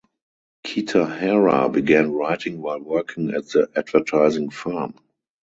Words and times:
Kitahara 0.65 1.71
began 1.71 2.11
writing 2.11 2.59
while 2.59 2.79
working 2.79 3.35
at 3.35 3.49
the 3.49 3.69
advertising 3.75 4.49
firm. 4.49 4.95